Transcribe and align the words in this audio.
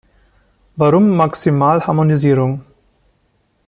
Warum 0.77 1.09
Maximalharmonisierung? 1.15 2.63